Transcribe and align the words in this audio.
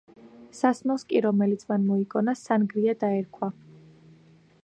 სასმელს 0.59 1.03
კი, 1.11 1.19
რომელიც 1.25 1.65
მან 1.73 1.85
მოიგონა 1.91 2.35
„სანგრია“ 2.41 2.97
დაერქვა. 3.05 3.51